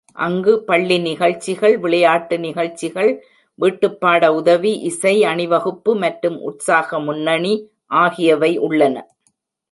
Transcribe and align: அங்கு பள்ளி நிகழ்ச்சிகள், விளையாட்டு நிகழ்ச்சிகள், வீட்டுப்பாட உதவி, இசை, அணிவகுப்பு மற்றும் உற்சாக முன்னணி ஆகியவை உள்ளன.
அங்கு 0.17 0.53
பள்ளி 0.63 0.95
நிகழ்ச்சிகள், 0.99 1.75
விளையாட்டு 1.79 2.35
நிகழ்ச்சிகள், 2.39 3.11
வீட்டுப்பாட 3.59 4.27
உதவி, 4.33 4.71
இசை, 4.81 5.13
அணிவகுப்பு 5.25 5.93
மற்றும் 5.95 6.37
உற்சாக 6.41 6.99
முன்னணி 6.99 7.53
ஆகியவை 7.95 8.57
உள்ளன. 8.59 8.95